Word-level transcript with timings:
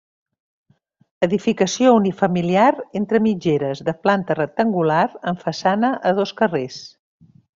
Edificació 1.27 1.91
unifamiliar 1.97 2.65
entre 3.01 3.21
mitgeres 3.27 3.83
de 3.91 3.95
planta 4.07 4.39
rectangular 4.41 5.03
amb 5.33 5.45
façana 5.47 5.93
a 6.13 6.17
dos 6.23 6.35
carrers. 6.43 6.83